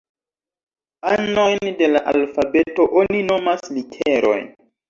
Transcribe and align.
Anojn 1.09 1.71
de 1.83 1.91
la 1.93 2.03
alfabeto 2.13 2.89
oni 3.03 3.23
nomas 3.31 3.73
literoj. 3.77 4.39